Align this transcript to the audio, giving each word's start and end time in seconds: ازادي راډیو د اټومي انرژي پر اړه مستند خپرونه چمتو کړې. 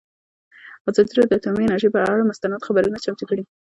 ازادي 0.89 1.11
راډیو 1.13 1.31
د 1.31 1.33
اټومي 1.39 1.63
انرژي 1.65 1.89
پر 1.93 2.01
اړه 2.11 2.29
مستند 2.29 2.63
خپرونه 2.67 2.97
چمتو 3.03 3.23
کړې. 3.29 3.43